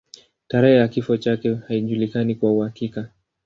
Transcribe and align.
Tarehe 0.47 0.75
ya 0.77 0.87
kifo 0.87 1.17
chake 1.17 1.55
haijulikani 1.67 2.35
kwa 2.35 2.51
uhakika. 2.51 3.09